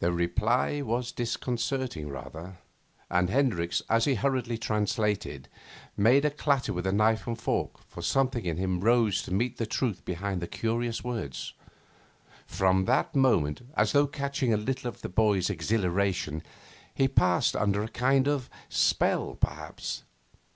[0.00, 2.58] The reply was disconcerting rather:
[3.08, 5.48] and Hendricks, as he hurriedly translated,
[5.96, 9.56] made a clatter with his knife and fork, for something in him rose to meet
[9.56, 11.54] the truth behind the curious words.
[12.46, 16.42] From that moment, as though catching a little of the boy's exhilaration,
[16.94, 20.02] he passed under a kind of spell perhaps.